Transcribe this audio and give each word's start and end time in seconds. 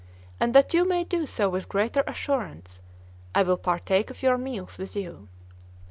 And 0.39 0.55
that 0.55 0.73
you 0.73 0.83
may 0.83 1.03
do 1.03 1.27
so 1.27 1.47
with 1.47 1.69
greater 1.69 2.03
assurance, 2.07 2.81
I 3.35 3.43
will 3.43 3.55
partake 3.55 4.09
of 4.09 4.23
your 4.23 4.35
meals 4.35 4.79
with 4.79 4.95
you." 4.95 5.27